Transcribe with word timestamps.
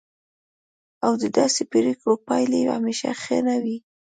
او 1.05 1.13
د 1.21 1.23
داسې 1.37 1.61
پریکړو 1.71 2.13
پایلې 2.27 2.59
همیشه 2.75 3.09
ښې 3.21 3.39
نه 3.47 3.55
وي. 3.63 3.77